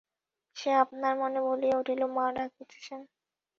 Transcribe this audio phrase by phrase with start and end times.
[0.57, 3.01] সে আপনার মনে বলিয়া উঠিল, মা ডাকিতেছেন!